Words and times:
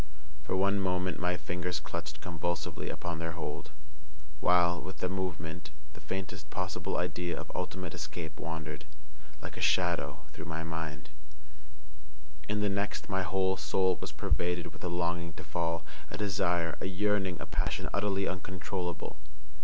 For 0.43 0.55
one 0.55 0.79
moment 0.79 1.19
my 1.19 1.37
fingers 1.37 1.79
clutched 1.79 2.21
convulsively 2.21 2.89
upon 2.89 3.19
their 3.19 3.33
hold, 3.33 3.69
while, 4.39 4.81
with 4.81 4.97
the 4.97 5.07
movement, 5.07 5.69
the 5.93 6.01
faintest 6.01 6.49
possible 6.49 6.97
idea 6.97 7.37
of 7.39 7.51
ultimate 7.53 7.93
escape 7.93 8.39
wandered, 8.39 8.85
like 9.43 9.57
a 9.57 9.61
shadow, 9.61 10.21
through 10.31 10.45
my 10.45 10.63
mind—in 10.63 12.61
the 12.61 12.67
next 12.67 13.09
my 13.09 13.21
whole 13.21 13.57
soul 13.57 13.99
was 14.01 14.11
pervaded 14.11 14.73
with 14.73 14.83
a 14.83 14.87
longing 14.89 15.33
to 15.33 15.43
fall; 15.43 15.85
a 16.09 16.17
desire, 16.17 16.79
a 16.81 16.87
yearning, 16.87 17.39
a 17.39 17.45
passion 17.45 17.87
utterly 17.93 18.27
uncontrollable. 18.27 19.17